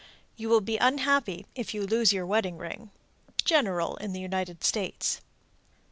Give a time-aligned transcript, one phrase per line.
[0.35, 2.89] You will be unhappy if you lose your wedding ring.
[3.45, 5.21] _General in the United States.